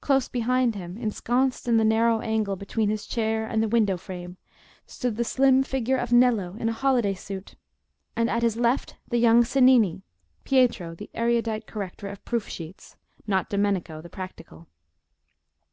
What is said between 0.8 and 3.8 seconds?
ensconced in the narrow angle between his chair and the